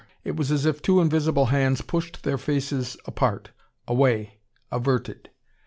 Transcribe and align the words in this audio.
It 0.23 0.35
was 0.35 0.51
as 0.51 0.65
if 0.65 0.81
two 0.81 0.99
invisible 0.99 1.45
hands 1.53 1.81
pushed 1.83 2.23
their 2.23 2.39
faces 2.39 2.97
apart, 3.05 3.51
away, 3.87 4.39
averted. 4.71 5.29